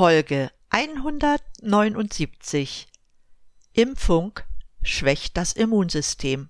Folge 0.00 0.48
179 0.70 2.88
Impfung 3.74 4.32
schwächt 4.82 5.36
das 5.36 5.52
Immunsystem. 5.52 6.48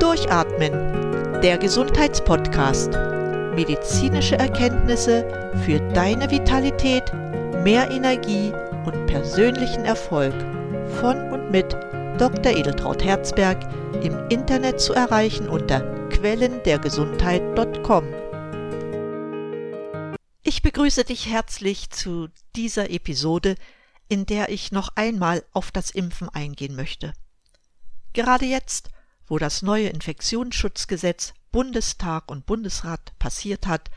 Durchatmen, 0.00 0.72
der 1.42 1.58
Gesundheitspodcast. 1.58 2.90
Medizinische 3.54 4.36
Erkenntnisse 4.36 5.52
für 5.64 5.78
deine 5.94 6.28
Vitalität, 6.28 7.04
mehr 7.62 7.88
Energie 7.92 8.52
und 8.86 9.06
persönlichen 9.06 9.84
Erfolg 9.84 10.34
von 11.00 11.30
und 11.30 11.52
mit 11.52 11.72
Dr. 12.18 12.56
Edeltraut 12.56 13.04
Herzberg 13.04 13.58
im 14.02 14.18
Internet 14.28 14.80
zu 14.80 14.92
erreichen 14.92 15.48
unter 15.48 15.82
quellendergesundheit.com. 16.08 18.29
Ich 20.50 20.62
begrüße 20.62 21.04
dich 21.04 21.26
herzlich 21.26 21.90
zu 21.90 22.28
dieser 22.56 22.90
Episode, 22.90 23.54
in 24.08 24.26
der 24.26 24.48
ich 24.48 24.72
noch 24.72 24.88
einmal 24.96 25.44
auf 25.52 25.70
das 25.70 25.92
Impfen 25.92 26.28
eingehen 26.28 26.74
möchte. 26.74 27.12
Gerade 28.14 28.46
jetzt, 28.46 28.90
wo 29.28 29.38
das 29.38 29.62
neue 29.62 29.90
Infektionsschutzgesetz 29.90 31.34
Bundestag 31.52 32.32
und 32.32 32.46
Bundesrat 32.46 33.16
passiert 33.20 33.68
hat, 33.68 33.92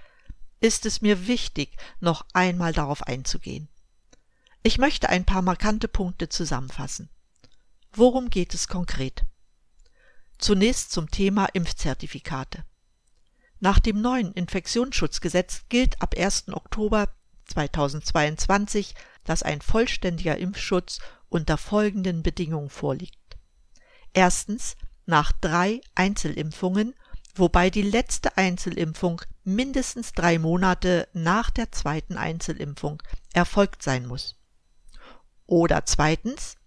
ist 0.60 0.86
es 0.86 1.02
mir 1.02 1.26
wichtig, 1.26 1.76
noch 2.00 2.24
einmal 2.34 2.72
darauf 2.72 3.02
einzugehen. 3.02 3.68
Ich 4.62 4.78
möchte 4.78 5.10
ein 5.10 5.26
paar 5.26 5.42
markante 5.42 5.88
Punkte 5.88 6.30
zusammenfassen. 6.30 7.10
Worum 7.94 8.30
geht 8.30 8.54
es 8.54 8.68
konkret? 8.68 9.26
Zunächst 10.38 10.92
zum 10.92 11.10
Thema 11.10 11.46
Impfzertifikate. 11.46 12.64
Nach 13.64 13.80
dem 13.80 14.02
neuen 14.02 14.34
Infektionsschutzgesetz 14.34 15.62
gilt 15.70 16.02
ab 16.02 16.16
1. 16.18 16.50
Oktober 16.50 17.08
2022, 17.46 18.94
dass 19.24 19.42
ein 19.42 19.62
vollständiger 19.62 20.38
Impfschutz 20.38 21.00
unter 21.30 21.58
folgenden 21.58 22.24
Bedingungen 22.24 22.70
vorliegt. 22.70 23.38
Erstens 24.12 24.76
nach 25.06 25.32
drei 25.32 25.80
Einzelimpfungen, 25.96 26.94
wobei 27.36 27.70
die 27.70 27.84
letzte 27.84 28.36
Einzelimpfung 28.36 29.22
mindestens 29.46 30.12
drei 30.12 30.40
Monate 30.40 31.08
nach 31.14 31.50
der 31.50 31.72
zweiten 31.72 32.18
Einzelimpfung 32.18 33.02
erfolgt 33.32 33.82
sein 33.82 34.06
muss. 34.08 34.36
Oder 35.46 35.86
zweitens 35.86 36.58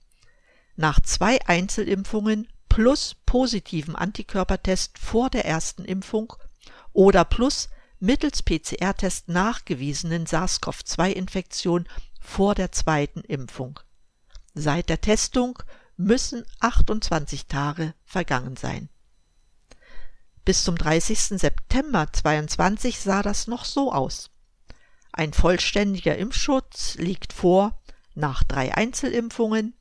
nach 0.77 0.99
zwei 1.01 1.47
Einzelimpfungen 1.47 2.49
plus 2.71 3.17
positiven 3.27 3.97
Antikörpertest 3.97 4.99
vor 4.99 5.29
der 5.29 5.45
ersten 5.45 5.85
Impfung 5.85 6.33
oder 6.97 7.27
plus 7.27 7.69
mittels 8.01 8.43
PCR-Test 8.43 9.29
nachgewiesenen 9.29 10.27
SARS-CoV-2-Infektion 10.27 11.87
vor 12.21 12.55
der 12.55 12.73
zweiten 12.73 13.21
Impfung. 13.21 13.79
Seit 14.55 14.89
der 14.89 15.03
Testung 15.03 15.59
müssen 15.99 16.45
28 16.61 17.47
Tage 17.47 17.93
vergangen 18.05 18.57
sein. 18.57 18.89
Bis 20.47 20.65
zum 20.65 20.77
30. 20.77 21.39
September 21.39 22.07
2022 22.11 22.99
sah 22.99 23.23
das 23.23 23.47
noch 23.47 23.67
so 23.67 23.93
aus. 23.93 24.31
Ein 25.13 25.35
vollständiger 25.35 26.17
Impfschutz 26.17 26.95
liegt 26.95 27.35
vor 27.35 27.83
nach 28.15 28.43
drei 28.43 28.75
Einzelimpfungen, 28.75 29.75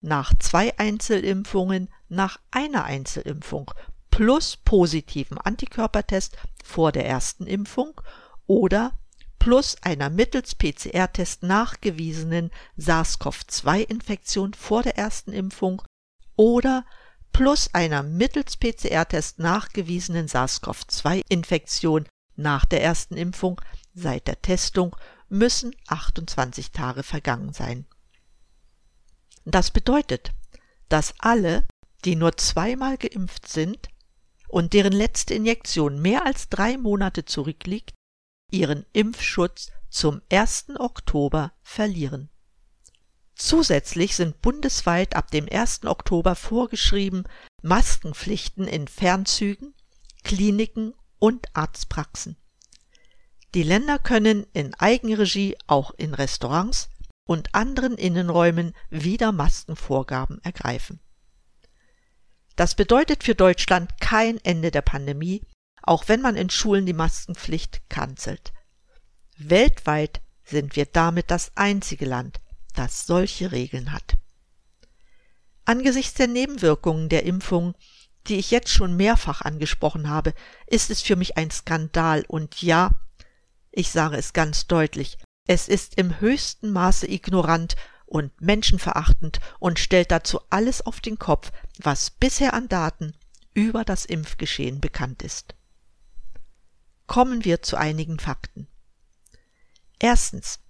nach 0.00 0.32
zwei 0.38 0.78
Einzelimpfungen, 0.78 1.90
nach 2.08 2.38
einer 2.50 2.84
Einzelimpfung 2.84 3.72
plus 4.12 4.56
positiven 4.58 5.38
Antikörpertest 5.38 6.36
vor 6.62 6.92
der 6.92 7.06
ersten 7.06 7.46
Impfung 7.46 8.00
oder 8.46 8.92
plus 9.40 9.76
einer 9.82 10.10
mittels 10.10 10.54
PCR-Test 10.54 11.42
nachgewiesenen 11.42 12.52
SARS-CoV-2-Infektion 12.76 14.54
vor 14.54 14.84
der 14.84 14.96
ersten 14.96 15.32
Impfung 15.32 15.82
oder 16.36 16.84
plus 17.32 17.74
einer 17.74 18.02
mittels 18.04 18.56
PCR-Test 18.58 19.38
nachgewiesenen 19.40 20.28
SARS-CoV-2-Infektion 20.28 22.06
nach 22.36 22.66
der 22.66 22.82
ersten 22.84 23.16
Impfung 23.16 23.60
seit 23.94 24.28
der 24.28 24.40
Testung 24.42 24.94
müssen 25.28 25.74
28 25.88 26.70
Tage 26.70 27.02
vergangen 27.02 27.54
sein. 27.54 27.86
Das 29.46 29.70
bedeutet, 29.70 30.32
dass 30.90 31.14
alle, 31.18 31.64
die 32.04 32.14
nur 32.14 32.36
zweimal 32.36 32.98
geimpft 32.98 33.48
sind 33.48 33.88
und 34.52 34.74
deren 34.74 34.92
letzte 34.92 35.32
Injektion 35.32 36.00
mehr 36.02 36.26
als 36.26 36.50
drei 36.50 36.76
Monate 36.76 37.24
zurückliegt, 37.24 37.94
ihren 38.50 38.84
Impfschutz 38.92 39.70
zum 39.88 40.20
1. 40.30 40.74
Oktober 40.78 41.52
verlieren. 41.62 42.28
Zusätzlich 43.34 44.14
sind 44.14 44.42
bundesweit 44.42 45.16
ab 45.16 45.30
dem 45.30 45.48
1. 45.50 45.86
Oktober 45.86 46.34
vorgeschrieben 46.34 47.24
Maskenpflichten 47.62 48.68
in 48.68 48.88
Fernzügen, 48.88 49.72
Kliniken 50.22 50.92
und 51.18 51.46
Arztpraxen. 51.54 52.36
Die 53.54 53.62
Länder 53.62 53.98
können 53.98 54.46
in 54.52 54.74
Eigenregie 54.74 55.56
auch 55.66 55.92
in 55.96 56.12
Restaurants 56.12 56.90
und 57.26 57.54
anderen 57.54 57.96
Innenräumen 57.96 58.74
wieder 58.90 59.32
Maskenvorgaben 59.32 60.42
ergreifen. 60.44 61.00
Das 62.56 62.74
bedeutet 62.74 63.24
für 63.24 63.34
Deutschland 63.34 64.00
kein 64.00 64.38
Ende 64.44 64.70
der 64.70 64.82
Pandemie, 64.82 65.42
auch 65.82 66.08
wenn 66.08 66.20
man 66.20 66.36
in 66.36 66.50
Schulen 66.50 66.86
die 66.86 66.92
Maskenpflicht 66.92 67.88
kanzelt. 67.88 68.52
Weltweit 69.36 70.20
sind 70.44 70.76
wir 70.76 70.86
damit 70.86 71.30
das 71.30 71.52
einzige 71.56 72.04
Land, 72.04 72.40
das 72.74 73.06
solche 73.06 73.52
Regeln 73.52 73.92
hat. 73.92 74.16
Angesichts 75.64 76.14
der 76.14 76.28
Nebenwirkungen 76.28 77.08
der 77.08 77.24
Impfung, 77.24 77.74
die 78.26 78.36
ich 78.36 78.50
jetzt 78.50 78.70
schon 78.70 78.96
mehrfach 78.96 79.40
angesprochen 79.40 80.08
habe, 80.08 80.34
ist 80.66 80.90
es 80.90 81.02
für 81.02 81.16
mich 81.16 81.36
ein 81.36 81.50
Skandal 81.50 82.24
und 82.28 82.62
ja, 82.62 82.90
ich 83.70 83.90
sage 83.90 84.16
es 84.16 84.32
ganz 84.32 84.66
deutlich, 84.66 85.18
es 85.46 85.68
ist 85.68 85.96
im 85.96 86.20
höchsten 86.20 86.70
Maße 86.70 87.10
ignorant 87.10 87.74
und 88.12 88.38
menschenverachtend 88.42 89.40
und 89.58 89.78
stellt 89.78 90.10
dazu 90.10 90.40
alles 90.50 90.84
auf 90.84 91.00
den 91.00 91.18
Kopf, 91.18 91.50
was 91.78 92.10
bisher 92.10 92.52
an 92.52 92.68
Daten 92.68 93.14
über 93.54 93.84
das 93.84 94.04
Impfgeschehen 94.04 94.80
bekannt 94.80 95.22
ist. 95.22 95.54
Kommen 97.06 97.46
wir 97.46 97.62
zu 97.62 97.76
einigen 97.76 98.18
Fakten. 98.18 98.68
Erstens. 99.98 100.60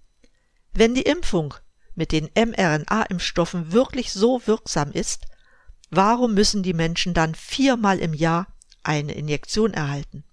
Wenn 0.71 0.95
die 0.95 1.03
Impfung 1.03 1.53
mit 1.95 2.13
den 2.13 2.29
mRNA-Impfstoffen 2.33 3.73
wirklich 3.73 4.13
so 4.13 4.41
wirksam 4.47 4.91
ist, 4.91 5.25
warum 5.89 6.33
müssen 6.33 6.63
die 6.63 6.73
Menschen 6.73 7.13
dann 7.13 7.35
viermal 7.35 7.99
im 7.99 8.13
Jahr 8.13 8.47
eine 8.83 9.13
Injektion 9.13 9.73
erhalten? 9.73 10.23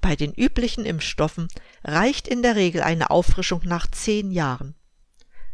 Bei 0.00 0.16
den 0.16 0.34
üblichen 0.34 0.84
Impfstoffen 0.84 1.46
reicht 1.84 2.26
in 2.26 2.42
der 2.42 2.56
Regel 2.56 2.82
eine 2.82 3.10
Auffrischung 3.10 3.62
nach 3.64 3.86
zehn 3.86 4.32
Jahren. 4.32 4.74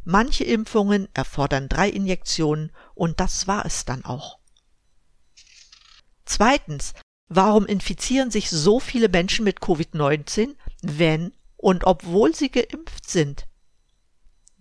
Manche 0.09 0.45
Impfungen 0.45 1.09
erfordern 1.15 1.69
drei 1.69 1.91
Injektionen 1.91 2.71
und 2.95 3.19
das 3.19 3.49
war 3.49 3.67
es 3.67 3.85
dann 3.87 4.05
auch. 4.05 4.39
Zweitens, 6.25 6.95
warum 7.27 7.67
infizieren 7.67 8.31
sich 8.31 8.49
so 8.49 8.79
viele 8.79 9.09
Menschen 9.09 9.43
mit 9.45 9.59
Covid-19, 9.59 10.55
wenn 10.81 11.33
und 11.57 11.83
obwohl 11.83 12.37
sie 12.37 12.53
geimpft 12.53 13.11
sind? 13.11 13.49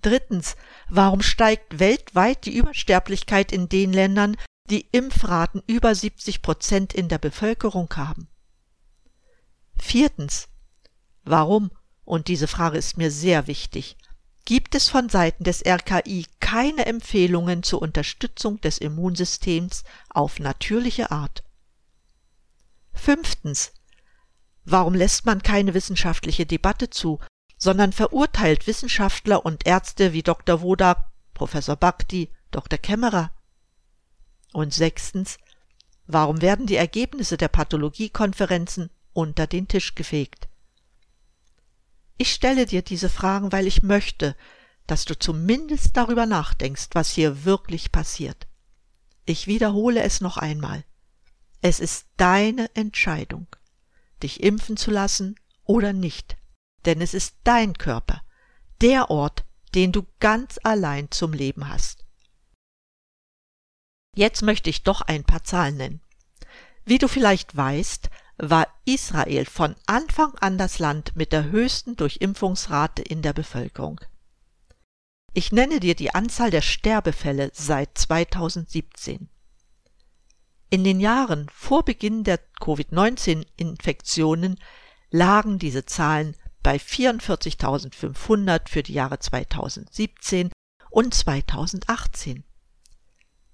Drittens, 0.01 0.55
warum 0.89 1.21
steigt 1.21 1.77
weltweit 1.77 2.47
die 2.47 2.57
Übersterblichkeit 2.57 3.51
in 3.51 3.69
den 3.69 3.93
Ländern, 3.93 4.37
die 4.71 4.87
Impfraten 4.91 5.61
über 5.67 5.93
70 5.93 6.41
Prozent 6.41 6.91
in 6.91 7.07
der 7.07 7.19
Bevölkerung 7.19 7.95
haben? 7.95 8.29
Viertens, 9.77 10.47
warum, 11.23 11.69
und 12.03 12.29
diese 12.29 12.47
Frage 12.47 12.79
ist 12.79 12.97
mir 12.97 13.11
sehr 13.11 13.45
wichtig, 13.45 13.95
gibt 14.45 14.75
es 14.75 14.87
von 14.87 15.09
Seiten 15.09 15.43
des 15.43 15.65
RKI 15.65 16.27
keine 16.39 16.85
Empfehlungen 16.85 17.63
zur 17.63 17.81
Unterstützung 17.81 18.61
des 18.61 18.77
Immunsystems 18.77 19.83
auf 20.09 20.39
natürliche 20.39 21.11
Art. 21.11 21.43
Fünftens. 22.93 23.73
Warum 24.63 24.93
lässt 24.93 25.25
man 25.25 25.41
keine 25.41 25.73
wissenschaftliche 25.73 26.45
Debatte 26.45 26.89
zu, 26.89 27.19
sondern 27.57 27.91
verurteilt 27.91 28.67
Wissenschaftler 28.67 29.45
und 29.45 29.65
Ärzte 29.65 30.13
wie 30.13 30.23
Dr. 30.23 30.61
Wodak, 30.61 31.05
Professor 31.33 31.75
Bhakti, 31.75 32.31
Dr. 32.51 32.77
Kämmerer? 32.77 33.31
Und 34.53 34.73
sechstens. 34.73 35.37
Warum 36.07 36.41
werden 36.41 36.67
die 36.67 36.75
Ergebnisse 36.75 37.35
der 37.35 37.47
Pathologiekonferenzen 37.47 38.91
unter 39.13 39.47
den 39.47 39.67
Tisch 39.67 39.95
gefegt? 39.95 40.47
Ich 42.17 42.31
stelle 42.33 42.65
dir 42.65 42.81
diese 42.81 43.09
Fragen, 43.09 43.51
weil 43.51 43.67
ich 43.67 43.83
möchte, 43.83 44.35
dass 44.87 45.05
du 45.05 45.17
zumindest 45.17 45.97
darüber 45.97 46.25
nachdenkst, 46.25 46.89
was 46.93 47.11
hier 47.11 47.43
wirklich 47.43 47.91
passiert. 47.91 48.47
Ich 49.25 49.47
wiederhole 49.47 50.01
es 50.03 50.21
noch 50.21 50.37
einmal. 50.37 50.85
Es 51.61 51.79
ist 51.79 52.07
deine 52.17 52.73
Entscheidung, 52.75 53.47
dich 54.21 54.43
impfen 54.43 54.77
zu 54.77 54.91
lassen 54.91 55.35
oder 55.63 55.93
nicht. 55.93 56.37
denn 56.85 57.01
es 57.01 57.13
ist 57.13 57.35
dein 57.43 57.73
Körper, 57.73 58.21
der 58.81 59.09
Ort, 59.09 59.43
den 59.73 59.91
du 59.91 60.05
ganz 60.19 60.59
allein 60.63 61.11
zum 61.11 61.33
Leben 61.33 61.67
hast. 61.67 62.05
Jetzt 64.15 64.43
möchte 64.43 64.69
ich 64.69 64.83
doch 64.83 65.01
ein 65.01 65.23
paar 65.23 65.43
Zahlen 65.43 65.77
nennen. 65.77 66.01
Wie 66.85 66.97
du 66.97 67.07
vielleicht 67.07 67.57
weißt, 67.57 68.09
war 68.37 68.67
Israel 68.85 69.45
von 69.45 69.75
Anfang 69.85 70.33
an 70.39 70.57
das 70.57 70.79
Land 70.79 71.15
mit 71.15 71.31
der 71.31 71.45
höchsten 71.45 71.95
Durchimpfungsrate 71.95 73.01
in 73.01 73.21
der 73.21 73.33
Bevölkerung. 73.33 74.01
Ich 75.33 75.51
nenne 75.51 75.79
dir 75.79 75.95
die 75.95 76.13
Anzahl 76.13 76.51
der 76.51 76.61
Sterbefälle 76.61 77.51
seit 77.53 77.97
2017. 77.97 79.29
In 80.69 80.83
den 80.83 80.99
Jahren 80.99 81.47
vor 81.49 81.83
Beginn 81.83 82.23
der 82.23 82.39
Covid-19-Infektionen 82.59 84.59
lagen 85.11 85.59
diese 85.59 85.85
Zahlen 85.85 86.35
bei 86.63 86.77
44.500 86.77 88.69
für 88.69 88.81
die 88.81 88.93
Jahre 88.93 89.19
2017 89.19 90.49
und 90.89 91.13
2018. 91.13 92.43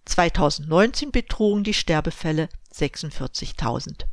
2019 0.06 1.12
betrugen 1.12 1.64
die 1.64 1.74
Sterbefälle 1.74 2.50
46.000. 2.74 4.06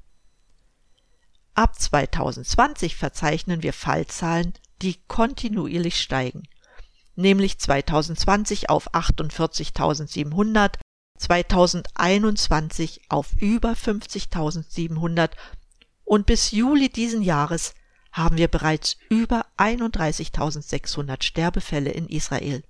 Ab 1.59 1.75
2020 1.77 2.95
verzeichnen 2.95 3.65
wir 3.65 3.73
Fallzahlen, 3.73 4.53
die 4.81 4.95
kontinuierlich 5.09 5.99
steigen, 6.01 6.45
nämlich 7.17 7.59
2020 7.59 8.71
auf 8.71 8.95
48.700, 8.95 10.75
2021 11.19 13.01
auf 13.09 13.33
über 13.41 13.73
50.700 13.73 15.31
und 16.05 16.27
bis 16.27 16.53
Juli 16.53 16.91
diesen 16.91 17.23
Jahres 17.23 17.75
haben 18.13 18.37
wir 18.37 18.47
bereits 18.47 18.97
über 19.09 19.45
31.600 19.57 21.25
Sterbefälle 21.25 21.91
in 21.91 22.07
Israel. 22.09 22.63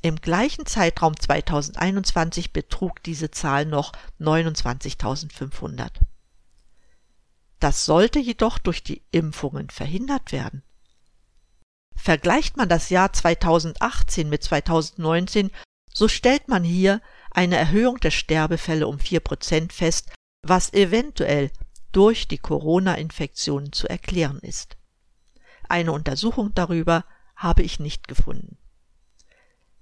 Im 0.00 0.16
gleichen 0.16 0.64
Zeitraum 0.64 1.14
2021 1.14 2.54
betrug 2.54 3.02
diese 3.02 3.30
Zahl 3.30 3.66
noch 3.66 3.92
29.500. 4.18 5.90
Das 7.60 7.84
sollte 7.84 8.18
jedoch 8.18 8.58
durch 8.58 8.82
die 8.82 9.02
Impfungen 9.10 9.70
verhindert 9.70 10.32
werden. 10.32 10.62
Vergleicht 11.94 12.56
man 12.56 12.70
das 12.70 12.88
Jahr 12.88 13.12
2018 13.12 14.28
mit 14.28 14.42
2019, 14.42 15.50
so 15.92 16.08
stellt 16.08 16.48
man 16.48 16.64
hier 16.64 17.02
eine 17.30 17.56
Erhöhung 17.56 18.00
der 18.00 18.10
Sterbefälle 18.10 18.86
um 18.86 18.96
4% 18.96 19.70
fest, 19.72 20.10
was 20.42 20.72
eventuell 20.72 21.50
durch 21.92 22.26
die 22.26 22.38
Corona-Infektionen 22.38 23.72
zu 23.72 23.88
erklären 23.88 24.38
ist. 24.38 24.78
Eine 25.68 25.92
Untersuchung 25.92 26.54
darüber 26.54 27.04
habe 27.36 27.62
ich 27.62 27.78
nicht 27.78 28.08
gefunden. 28.08 28.56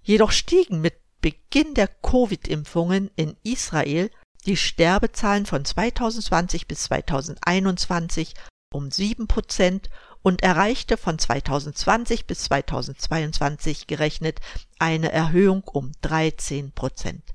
Jedoch 0.03 0.33
stiegen 0.33 0.81
mit 0.81 0.95
Beginn 1.21 1.75
der 1.75 1.89
Covid-Impfungen 1.89 3.11
in 3.15 3.37
Israel 3.43 4.11
die 4.47 4.57
Sterbezahlen 4.57 5.47
von 5.47 5.65
2020 5.65 6.67
bis 6.67 6.85
2021 6.85 8.35
um 8.71 8.91
7 8.91 9.27
Prozent 9.27 9.89
und 10.23 10.43
erreichte 10.43 10.97
von 10.97 11.19
2020 11.19 12.27
bis 12.27 12.45
2022 12.45 13.87
gerechnet 13.87 14.41
eine 14.79 15.11
Erhöhung 15.13 15.65
um 15.65 15.93
13 16.03 16.73
Prozent. 16.73 17.35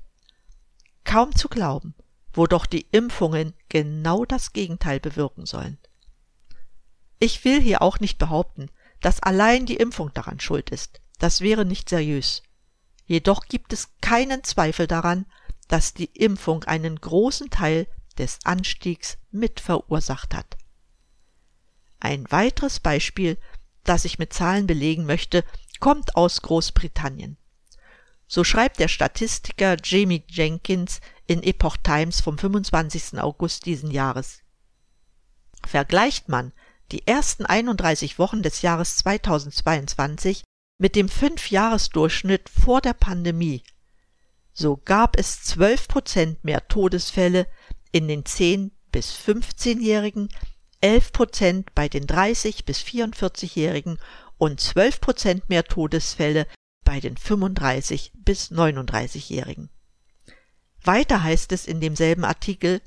Kaum 1.04 1.34
zu 1.34 1.48
glauben, 1.48 1.94
wo 2.32 2.46
doch 2.46 2.66
die 2.66 2.86
Impfungen 2.90 3.54
genau 3.68 4.24
das 4.24 4.52
Gegenteil 4.52 5.00
bewirken 5.00 5.46
sollen. 5.46 5.78
Ich 7.18 7.44
will 7.44 7.60
hier 7.60 7.82
auch 7.82 8.00
nicht 8.00 8.18
behaupten, 8.18 8.70
dass 9.00 9.22
allein 9.22 9.66
die 9.66 9.76
Impfung 9.76 10.12
daran 10.14 10.40
schuld 10.40 10.70
ist. 10.70 11.00
Das 11.18 11.40
wäre 11.40 11.64
nicht 11.64 11.88
seriös. 11.88 12.42
Jedoch 13.06 13.46
gibt 13.46 13.72
es 13.72 13.90
keinen 14.00 14.44
Zweifel 14.44 14.86
daran, 14.86 15.26
dass 15.66 15.94
die 15.94 16.06
Impfung 16.06 16.64
einen 16.64 17.00
großen 17.00 17.50
Teil 17.50 17.86
des 18.18 18.38
Anstiegs 18.44 19.18
mit 19.30 19.60
verursacht 19.60 20.34
hat. 20.34 20.56
Ein 22.00 22.30
weiteres 22.30 22.80
Beispiel, 22.80 23.38
das 23.82 24.04
ich 24.04 24.18
mit 24.18 24.32
Zahlen 24.32 24.66
belegen 24.66 25.06
möchte, 25.06 25.44
kommt 25.80 26.16
aus 26.16 26.42
Großbritannien. 26.42 27.36
So 28.26 28.44
schreibt 28.44 28.78
der 28.78 28.88
Statistiker 28.88 29.76
Jamie 29.82 30.24
Jenkins 30.28 31.00
in 31.26 31.42
Epoch 31.42 31.76
Times 31.76 32.20
vom 32.20 32.38
25. 32.38 33.18
August 33.18 33.66
diesen 33.66 33.90
Jahres. 33.90 34.40
Vergleicht 35.66 36.28
man 36.28 36.52
die 36.92 37.06
ersten 37.06 37.46
31 37.46 38.18
Wochen 38.18 38.42
des 38.42 38.62
Jahres 38.62 38.96
2022 38.98 40.44
mit 40.78 40.96
dem 40.96 41.08
Fünfjahresdurchschnitt 41.08 42.48
vor 42.48 42.80
der 42.80 42.94
Pandemie, 42.94 43.62
so 44.54 44.76
gab 44.76 45.18
es 45.18 45.42
12 45.42 45.88
Prozent 45.88 46.44
mehr 46.44 46.66
Todesfälle 46.68 47.46
in 47.92 48.08
den 48.08 48.24
10 48.24 48.70
bis 48.92 49.12
15-Jährigen, 49.12 50.28
11 50.80 51.12
Prozent 51.12 51.74
bei 51.74 51.88
den 51.88 52.06
30 52.06 52.64
bis 52.64 52.78
44-Jährigen 52.78 53.98
und 54.38 54.60
12 54.60 55.00
Prozent 55.00 55.48
mehr 55.48 55.64
Todesfälle 55.64 56.46
bei 56.84 57.00
den 57.00 57.16
35 57.16 58.12
bis 58.14 58.52
39-Jährigen. 58.52 59.70
Weiter 60.82 61.22
heißt 61.22 61.50
es 61.52 61.66
in 61.66 61.80
demselben 61.80 62.24
Artikel, 62.24 62.80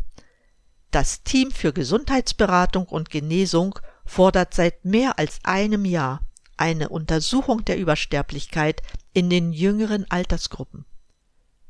das 0.91 1.23
Team 1.23 1.51
für 1.51 1.73
Gesundheitsberatung 1.73 2.85
und 2.85 3.09
Genesung 3.09 3.77
fordert 4.05 4.53
seit 4.53 4.85
mehr 4.85 5.19
als 5.19 5.39
einem 5.43 5.83
Jahr 5.83 6.21
eine 6.55 6.89
Untersuchung 6.89 7.65
der 7.65 7.77
Übersterblichkeit 7.77 8.81
in 9.13 9.29
den 9.29 9.51
jüngeren 9.51 10.09
Altersgruppen. 10.09 10.85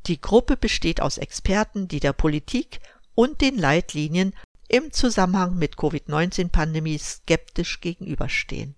Die 0.07 0.21
Gruppe 0.21 0.55
besteht 0.55 1.01
aus 1.01 1.17
Experten, 1.17 1.87
die 1.89 1.99
der 1.99 2.13
Politik 2.13 2.79
und 3.13 3.41
den 3.41 3.57
Leitlinien 3.57 4.33
im 4.69 4.91
Zusammenhang 4.91 5.57
mit 5.57 5.75
Covid-19-Pandemie 5.75 6.97
skeptisch 6.97 7.81
gegenüberstehen. 7.81 8.75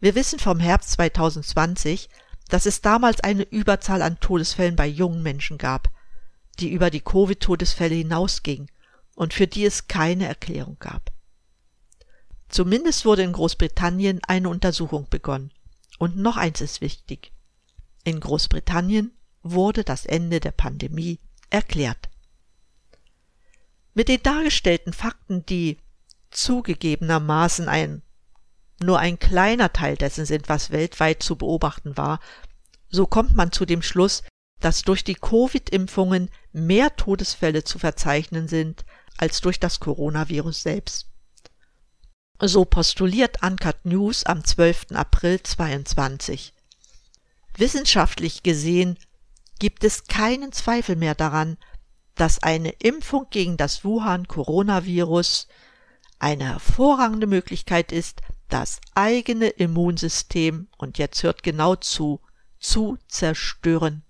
Wir 0.00 0.14
wissen 0.14 0.38
vom 0.38 0.60
Herbst 0.60 0.92
2020, 0.92 2.08
dass 2.48 2.66
es 2.66 2.80
damals 2.82 3.20
eine 3.20 3.42
Überzahl 3.42 4.02
an 4.02 4.20
Todesfällen 4.20 4.76
bei 4.76 4.86
jungen 4.86 5.22
Menschen 5.22 5.58
gab, 5.58 5.90
die 6.60 6.70
über 6.70 6.90
die 6.90 7.00
Covid-Todesfälle 7.00 7.96
hinausging 7.96 8.70
und 9.16 9.34
für 9.34 9.48
die 9.48 9.64
es 9.64 9.88
keine 9.88 10.26
Erklärung 10.26 10.76
gab. 10.78 11.10
Zumindest 12.48 13.04
wurde 13.04 13.24
in 13.24 13.32
Großbritannien 13.32 14.20
eine 14.26 14.48
Untersuchung 14.48 15.08
begonnen. 15.10 15.52
Und 15.98 16.16
noch 16.16 16.36
eins 16.36 16.60
ist 16.60 16.80
wichtig. 16.80 17.32
In 18.04 18.20
Großbritannien 18.20 19.17
wurde 19.42 19.84
das 19.84 20.06
Ende 20.06 20.40
der 20.40 20.52
Pandemie 20.52 21.18
erklärt. 21.50 22.08
Mit 23.94 24.08
den 24.08 24.22
dargestellten 24.22 24.92
Fakten, 24.92 25.44
die 25.46 25.78
zugegebenermaßen 26.30 27.68
ein 27.68 28.02
nur 28.80 28.98
ein 28.98 29.18
kleiner 29.18 29.72
Teil 29.72 29.96
dessen 29.96 30.24
sind, 30.24 30.48
was 30.48 30.70
weltweit 30.70 31.22
zu 31.22 31.36
beobachten 31.36 31.96
war, 31.96 32.20
so 32.88 33.06
kommt 33.06 33.34
man 33.34 33.52
zu 33.52 33.66
dem 33.66 33.82
Schluss, 33.82 34.22
dass 34.60 34.82
durch 34.82 35.04
die 35.04 35.14
Covid-Impfungen 35.14 36.30
mehr 36.52 36.94
Todesfälle 36.96 37.64
zu 37.64 37.78
verzeichnen 37.78 38.48
sind 38.48 38.84
als 39.16 39.40
durch 39.40 39.60
das 39.60 39.80
Coronavirus 39.80 40.62
selbst. 40.62 41.06
So 42.40 42.64
postuliert 42.64 43.42
Uncut 43.42 43.84
News 43.84 44.24
am 44.24 44.44
12. 44.44 44.92
April 44.92 45.42
22. 45.42 46.52
Wissenschaftlich 47.56 48.44
gesehen 48.44 48.96
gibt 49.58 49.84
es 49.84 50.04
keinen 50.04 50.52
Zweifel 50.52 50.96
mehr 50.96 51.14
daran, 51.14 51.58
dass 52.14 52.42
eine 52.42 52.70
Impfung 52.70 53.26
gegen 53.30 53.56
das 53.56 53.84
Wuhan-Coronavirus 53.84 55.48
eine 56.18 56.44
hervorragende 56.44 57.26
Möglichkeit 57.26 57.92
ist, 57.92 58.22
das 58.48 58.80
eigene 58.94 59.48
Immunsystem, 59.48 60.68
und 60.78 60.98
jetzt 60.98 61.22
hört 61.22 61.42
genau 61.42 61.76
zu, 61.76 62.20
zu 62.58 62.98
zerstören. 63.06 64.02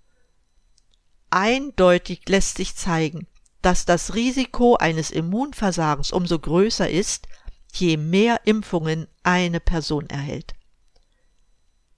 Eindeutig 1.30 2.28
lässt 2.28 2.56
sich 2.56 2.74
zeigen, 2.74 3.26
dass 3.60 3.84
das 3.84 4.14
Risiko 4.14 4.76
eines 4.76 5.10
Immunversagens 5.10 6.12
umso 6.12 6.38
größer 6.38 6.88
ist, 6.88 7.26
je 7.74 7.96
mehr 7.96 8.40
Impfungen 8.46 9.08
eine 9.22 9.60
Person 9.60 10.08
erhält. 10.08 10.54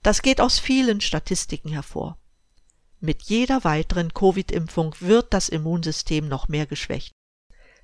Das 0.03 0.21
geht 0.21 0.41
aus 0.41 0.59
vielen 0.59 0.99
Statistiken 0.99 1.69
hervor. 1.69 2.17
Mit 3.03 3.23
jeder 3.23 3.63
weiteren 3.63 4.13
Covid-Impfung 4.13 4.95
wird 4.99 5.33
das 5.33 5.49
Immunsystem 5.49 6.27
noch 6.27 6.47
mehr 6.47 6.67
geschwächt. 6.67 7.15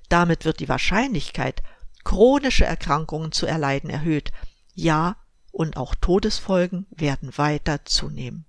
Damit 0.08 0.44
wird 0.44 0.60
die 0.60 0.68
Wahrscheinlichkeit, 0.68 1.64
chronische 2.04 2.64
Erkrankungen 2.64 3.32
zu 3.32 3.44
erleiden, 3.44 3.90
erhöht. 3.90 4.30
Ja, 4.74 5.16
und 5.50 5.76
auch 5.76 5.96
Todesfolgen 5.96 6.86
werden 6.90 7.36
weiter 7.36 7.84
zunehmen. 7.84 8.46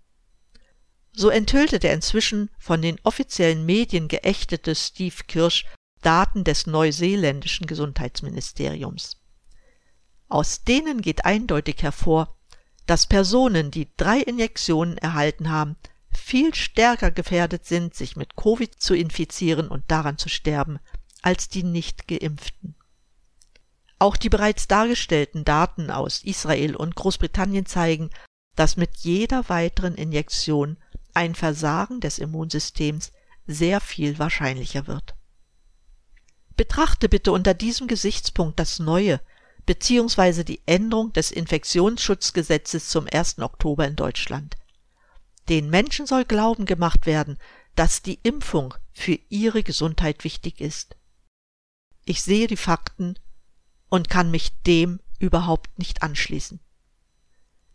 So 1.12 1.30
enthüllte 1.30 1.80
der 1.80 1.94
inzwischen 1.94 2.52
von 2.60 2.84
den 2.84 3.00
offiziellen 3.02 3.66
Medien 3.66 4.08
geächtete 4.08 4.76
Steve 4.76 5.24
Kirsch 5.28 5.66
Daten 6.04 6.44
des 6.44 6.68
neuseeländischen 6.68 7.66
Gesundheitsministeriums. 7.66 9.18
Aus 10.28 10.64
denen 10.66 11.02
geht 11.02 11.26
eindeutig 11.26 11.82
hervor, 11.82 12.38
dass 12.86 13.08
Personen, 13.08 13.72
die 13.72 13.92
drei 13.98 14.20
Injektionen 14.20 15.00
erhalten 15.00 15.50
haben, 15.50 15.76
viel 16.12 16.54
stärker 16.56 17.12
gefährdet 17.12 17.66
sind, 17.66 17.94
sich 17.94 18.16
mit 18.16 18.36
Covid 18.36 18.82
zu 18.82 18.96
infizieren 18.96 19.68
und 19.68 19.84
daran 19.90 20.18
zu 20.18 20.30
sterben, 20.30 20.80
als 21.22 21.50
die 21.50 21.64
nicht 21.64 22.08
geimpften. 22.08 22.76
Auch 24.00 24.16
die 24.16 24.30
bereits 24.30 24.68
dargestellten 24.68 25.44
Daten 25.44 25.92
aus 25.92 26.24
Israel 26.24 26.76
und 26.76 26.96
Großbritannien 26.96 27.66
zeigen, 27.66 28.10
dass 28.56 28.78
mit 28.78 28.98
jeder 28.98 29.50
weiteren 29.50 29.96
Injektion 29.96 30.78
ein 31.14 31.36
Versagen 31.36 32.00
des 32.00 32.18
Immunsystems 32.20 33.12
sehr 33.46 33.82
viel 33.82 34.20
wahrscheinlicher 34.20 34.88
wird. 34.88 35.16
Betrachte 36.56 37.10
bitte 37.10 37.32
unter 37.32 37.54
diesem 37.54 37.88
Gesichtspunkt 37.88 38.60
das 38.60 38.80
neue 38.80 39.22
bzw. 39.66 40.44
die 40.44 40.62
Änderung 40.66 41.14
des 41.14 41.32
Infektionsschutzgesetzes 41.32 42.90
zum 42.90 43.08
1. 43.12 43.40
Oktober 43.40 43.88
in 43.88 43.96
Deutschland. 43.96 44.56
Den 45.50 45.70
Menschen 45.70 46.06
soll 46.06 46.26
Glauben 46.26 46.66
gemacht 46.66 47.08
werden, 47.08 47.38
dass 47.76 48.04
die 48.04 48.20
Impfung 48.22 48.76
für 48.94 49.18
ihre 49.30 49.64
Gesundheit 49.64 50.24
wichtig 50.24 50.62
ist. 50.62 50.96
Ich 52.06 52.22
sehe 52.22 52.48
die 52.48 52.58
Fakten 52.58 53.18
und 53.90 54.10
kann 54.10 54.30
mich 54.32 54.62
dem 54.62 55.00
überhaupt 55.18 55.80
nicht 55.80 56.04
anschließen. 56.04 56.60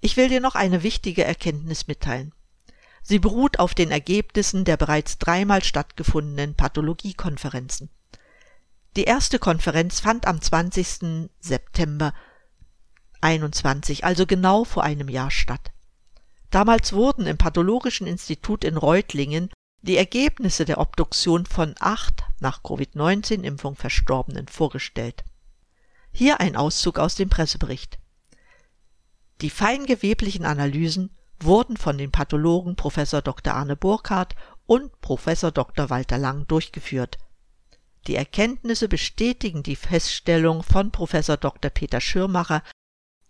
Ich 0.01 0.17
will 0.17 0.29
dir 0.29 0.41
noch 0.41 0.55
eine 0.55 0.83
wichtige 0.83 1.25
Erkenntnis 1.25 1.87
mitteilen. 1.87 2.33
Sie 3.03 3.19
beruht 3.19 3.59
auf 3.59 3.75
den 3.75 3.91
Ergebnissen 3.91 4.65
der 4.65 4.77
bereits 4.77 5.19
dreimal 5.19 5.63
stattgefundenen 5.63 6.55
Pathologiekonferenzen. 6.55 7.91
Die 8.97 9.05
erste 9.05 9.39
Konferenz 9.39 10.01
fand 10.01 10.27
am 10.27 10.41
20. 10.41 11.29
September 11.41 12.15
21, 13.21 14.05
also 14.05 14.27
genau 14.27 14.65
vor 14.65 14.85
einem 14.85 15.09
Jahr 15.09 15.31
statt. 15.31 15.74
Damals 16.55 16.93
wurden 16.93 17.27
im 17.27 17.37
Pathologischen 17.37 18.07
Institut 18.07 18.63
in 18.63 18.77
Reutlingen 18.77 19.51
die 19.83 19.97
Ergebnisse 19.97 20.65
der 20.65 20.79
Obduktion 20.79 21.47
von 21.47 21.75
acht 21.81 22.23
nach 22.39 22.63
Covid-19-Impfung 22.63 23.75
Verstorbenen 23.75 24.47
vorgestellt. 24.47 25.25
Hier 26.13 26.39
ein 26.39 26.55
Auszug 26.55 27.01
aus 27.01 27.17
dem 27.17 27.29
Pressebericht. 27.29 27.99
Die 29.41 29.51
feingeweblichen 29.51 30.45
Analysen 30.45 31.11
wurden 31.41 31.77
von 31.77 31.99
den 31.99 32.13
Pathologen 32.13 32.77
Prof. 32.77 32.95
Dr. 32.95 33.53
Arne 33.53 33.75
Burkhardt 33.75 34.37
und 34.65 35.01
Prof. 35.01 35.25
Dr. 35.25 35.91
Walter 35.91 36.19
Lang 36.19 36.47
durchgeführt. 36.47 37.19
Die 38.07 38.15
Erkenntnisse 38.15 38.87
bestätigen 38.87 39.65
die 39.65 39.75
Feststellung 39.75 40.63
von 40.63 40.93
Prof. 40.93 41.11
Dr. 41.11 41.73
Peter 41.73 42.01
Schirmacher, 42.01 42.63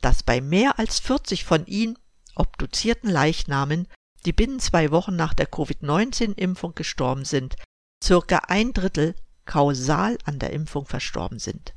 dass 0.03 0.23
bei 0.23 0.43
mehr 0.43 0.79
als 0.79 0.99
40 0.99 1.45
von 1.45 1.65
ihnen 1.65 1.97
obduzierten 2.37 3.11
Leichnamen, 3.11 3.89
die 4.25 4.33
binnen 4.33 4.61
zwei 4.61 4.91
Wochen 4.91 5.17
nach 5.17 5.35
der 5.35 5.47
Covid-19-Impfung 5.47 6.75
gestorben 6.75 7.25
sind, 7.25 7.57
circa 8.03 8.43
ein 8.49 8.73
Drittel 8.73 9.15
kausal 9.45 10.19
an 10.25 10.39
der 10.39 10.53
Impfung 10.53 10.87
verstorben 10.87 11.39
sind. 11.39 11.75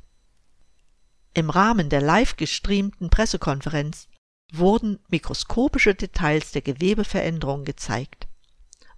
Im 1.34 1.50
Rahmen 1.50 1.88
der 1.90 2.00
live 2.00 2.36
gestreamten 2.36 3.10
Pressekonferenz 3.10 4.08
wurden 4.52 4.98
mikroskopische 5.08 5.94
Details 5.94 6.52
der 6.52 6.62
Gewebeveränderungen 6.62 7.64
gezeigt. 7.64 8.26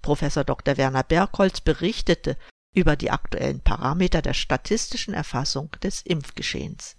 Professor 0.01 0.45
Dr. 0.45 0.77
Werner 0.77 1.03
Bergholz 1.03 1.61
berichtete 1.61 2.37
über 2.73 2.97
die 2.97 3.11
aktuellen 3.11 3.61
Parameter 3.61 4.23
der 4.23 4.35
statistischen 4.35 5.13
Erfassung 5.13 5.71
des 5.83 6.03
Impfgeschehens. 6.03 6.97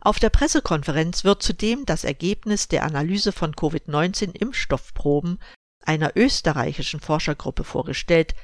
Auf 0.00 0.18
der 0.18 0.30
Pressekonferenz 0.30 1.24
wird 1.24 1.42
zudem 1.42 1.84
das 1.86 2.04
Ergebnis 2.04 2.68
der 2.68 2.84
Analyse 2.84 3.32
von 3.32 3.56
Covid-19-Impfstoffproben 3.56 5.38
einer 5.82 6.12
österreichischen 6.16 7.00
Forschergruppe 7.00 7.64
vorgestellt, 7.64 8.34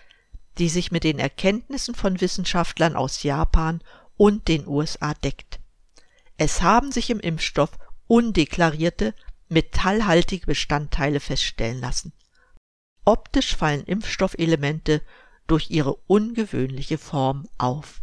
die 0.59 0.69
sich 0.69 0.91
mit 0.93 1.05
den 1.05 1.19
Erkenntnissen 1.19 1.95
von 1.95 2.21
Wissenschaftlern 2.21 2.97
aus 2.97 3.23
Japan 3.23 3.83
und 4.17 4.49
den 4.49 4.67
USA 4.67 5.15
deckt. 5.15 5.61
Es 6.37 6.63
haben 6.63 6.93
sich 6.93 7.11
im 7.11 7.21
Impfstoff 7.21 7.71
undeklarierte, 8.07 9.15
metallhaltige 9.49 10.47
Bestandteile 10.47 11.21
feststellen 11.21 11.81
lassen. 11.81 12.13
Optisch 13.05 13.57
fallen 13.57 13.85
Impfstoffelemente 13.85 15.03
durch 15.47 15.71
ihre 15.71 15.95
ungewöhnliche 16.07 16.99
Form 16.99 17.49
auf. 17.59 18.03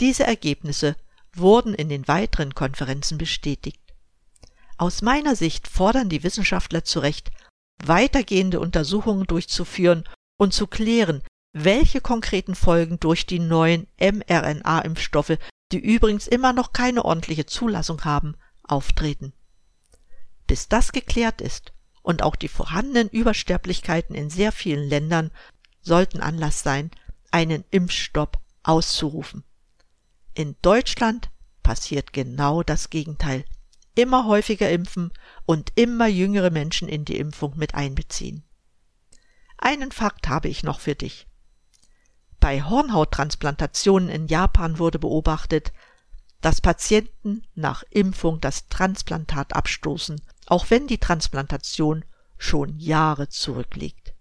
Diese 0.00 0.24
Ergebnisse 0.24 0.96
wurden 1.36 1.74
in 1.74 1.88
den 1.88 2.06
weiteren 2.08 2.54
Konferenzen 2.54 3.18
bestätigt. 3.18 3.80
Aus 4.76 5.02
meiner 5.02 5.36
Sicht 5.36 5.68
fordern 5.68 6.08
die 6.08 6.22
Wissenschaftler 6.22 6.84
zu 6.84 7.00
Recht, 7.00 7.30
weitergehende 7.82 8.60
Untersuchungen 8.60 9.26
durchzuführen 9.26 10.04
und 10.36 10.52
zu 10.52 10.66
klären, 10.66 11.22
welche 11.52 12.00
konkreten 12.00 12.54
Folgen 12.54 12.98
durch 12.98 13.26
die 13.26 13.38
neuen 13.38 13.86
mRNA-Impfstoffe, 14.00 15.38
die 15.72 15.78
übrigens 15.78 16.26
immer 16.26 16.52
noch 16.52 16.72
keine 16.72 17.04
ordentliche 17.04 17.46
Zulassung 17.46 18.04
haben, 18.04 18.36
auftreten. 18.64 19.32
Bis 20.46 20.68
das 20.68 20.92
geklärt 20.92 21.40
ist 21.40 21.72
und 22.02 22.22
auch 22.22 22.36
die 22.36 22.48
vorhandenen 22.48 23.08
Übersterblichkeiten 23.08 24.14
in 24.14 24.30
sehr 24.30 24.52
vielen 24.52 24.88
Ländern 24.88 25.30
sollten 25.80 26.20
Anlass 26.20 26.62
sein, 26.62 26.90
einen 27.30 27.64
Impfstopp 27.70 28.38
auszurufen. 28.62 29.44
In 30.34 30.56
Deutschland 30.62 31.30
passiert 31.62 32.12
genau 32.12 32.64
das 32.64 32.90
Gegenteil. 32.90 33.44
Immer 33.94 34.26
häufiger 34.26 34.68
impfen 34.68 35.12
und 35.46 35.72
immer 35.76 36.08
jüngere 36.08 36.50
Menschen 36.50 36.88
in 36.88 37.04
die 37.04 37.18
Impfung 37.18 37.56
mit 37.56 37.76
einbeziehen. 37.76 38.42
Einen 39.58 39.92
Fakt 39.92 40.28
habe 40.28 40.48
ich 40.48 40.64
noch 40.64 40.80
für 40.80 40.96
dich. 40.96 41.28
Bei 42.40 42.62
Hornhauttransplantationen 42.62 44.08
in 44.08 44.26
Japan 44.26 44.80
wurde 44.80 44.98
beobachtet, 44.98 45.72
dass 46.40 46.60
Patienten 46.60 47.46
nach 47.54 47.84
Impfung 47.90 48.40
das 48.40 48.66
Transplantat 48.66 49.54
abstoßen, 49.54 50.20
auch 50.46 50.68
wenn 50.68 50.88
die 50.88 50.98
Transplantation 50.98 52.04
schon 52.36 52.78
Jahre 52.78 53.28
zurückliegt. 53.28 54.14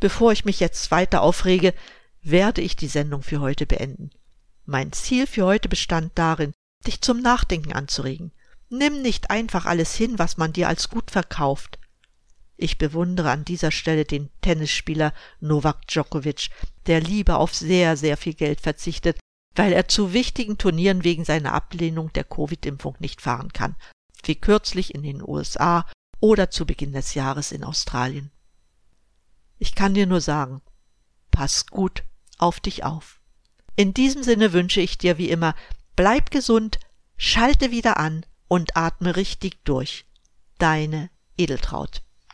Bevor 0.00 0.32
ich 0.32 0.46
mich 0.46 0.58
jetzt 0.58 0.90
weiter 0.90 1.22
aufrege, 1.22 1.74
werde 2.22 2.62
ich 2.62 2.74
die 2.74 2.88
Sendung 2.88 3.22
für 3.22 3.40
heute 3.40 3.66
beenden. 3.66 4.10
Mein 4.68 4.92
Ziel 4.92 5.28
für 5.28 5.44
heute 5.44 5.68
bestand 5.68 6.12
darin, 6.16 6.52
dich 6.84 7.00
zum 7.00 7.20
Nachdenken 7.20 7.72
anzuregen. 7.72 8.32
Nimm 8.68 9.00
nicht 9.00 9.30
einfach 9.30 9.64
alles 9.64 9.94
hin, 9.94 10.18
was 10.18 10.38
man 10.38 10.52
dir 10.52 10.66
als 10.66 10.90
gut 10.90 11.12
verkauft. 11.12 11.78
Ich 12.56 12.76
bewundere 12.76 13.30
an 13.30 13.44
dieser 13.44 13.70
Stelle 13.70 14.04
den 14.04 14.28
Tennisspieler 14.40 15.14
Novak 15.38 15.86
Djokovic, 15.86 16.50
der 16.86 17.00
lieber 17.00 17.38
auf 17.38 17.54
sehr, 17.54 17.96
sehr 17.96 18.16
viel 18.16 18.34
Geld 18.34 18.60
verzichtet, 18.60 19.20
weil 19.54 19.72
er 19.72 19.86
zu 19.86 20.12
wichtigen 20.12 20.58
Turnieren 20.58 21.04
wegen 21.04 21.24
seiner 21.24 21.52
Ablehnung 21.52 22.12
der 22.14 22.24
Covid-Impfung 22.24 22.96
nicht 22.98 23.22
fahren 23.22 23.52
kann, 23.52 23.76
wie 24.24 24.34
kürzlich 24.34 24.96
in 24.96 25.04
den 25.04 25.22
USA 25.22 25.86
oder 26.18 26.50
zu 26.50 26.66
Beginn 26.66 26.92
des 26.92 27.14
Jahres 27.14 27.52
in 27.52 27.62
Australien. 27.62 28.32
Ich 29.58 29.76
kann 29.76 29.94
dir 29.94 30.06
nur 30.06 30.20
sagen, 30.20 30.60
pass 31.30 31.66
gut 31.66 32.02
auf 32.38 32.58
dich 32.58 32.82
auf. 32.82 33.20
In 33.76 33.92
diesem 33.92 34.22
Sinne 34.22 34.52
wünsche 34.52 34.80
ich 34.80 34.98
dir 34.98 35.18
wie 35.18 35.28
immer, 35.28 35.54
bleib 35.94 36.30
gesund, 36.30 36.78
schalte 37.16 37.70
wieder 37.70 37.98
an 37.98 38.24
und 38.48 38.76
atme 38.76 39.16
richtig 39.16 39.64
durch. 39.64 40.06
Deine 40.58 41.10
Edeltraut. 41.36 42.02